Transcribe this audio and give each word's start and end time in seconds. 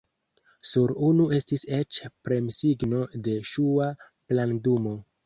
Sur 0.67 0.93
unu 1.09 1.27
estis 1.37 1.65
eĉ 1.79 1.99
premsigno 2.29 3.03
de 3.29 3.37
ŝua 3.51 3.91
plandumo. 4.33 4.97